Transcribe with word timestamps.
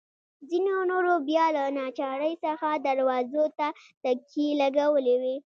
ځینو 0.49 0.75
نورو 0.91 1.13
بیا 1.27 1.45
له 1.55 1.63
ناچارۍ 1.77 2.33
څخه 2.45 2.67
دروازو 2.85 3.43
ته 3.57 3.67
تکیې 4.03 4.49
لګولي 4.61 5.15
وې. 5.21 5.35